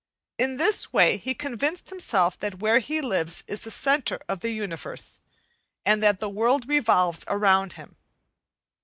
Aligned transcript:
In 0.39 0.57
this 0.57 0.91
way 0.91 1.17
he 1.17 1.35
convinced 1.35 1.91
himself 1.91 2.35
that 2.39 2.57
where 2.57 2.79
he 2.79 3.01
lives 3.01 3.43
is 3.45 3.61
the 3.61 3.69
centre 3.69 4.19
of 4.27 4.39
the 4.39 4.49
universe, 4.49 5.19
and 5.85 6.01
that 6.01 6.19
the 6.19 6.27
world 6.27 6.67
revolves 6.67 7.23
around 7.27 7.73
him. 7.73 7.95